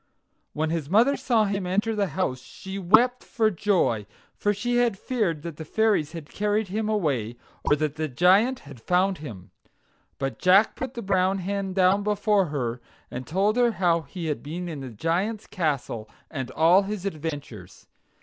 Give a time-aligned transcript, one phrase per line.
[0.53, 4.97] When his mother saw him enter the house she wept for joy, for she had
[4.97, 9.51] feared that the fairies had carried him away, or that the Giant had found him.
[10.17, 14.41] But Jack put the brown hen down before her, and told her how he had
[14.41, 17.85] been in the Giant's castle, and all his adventures.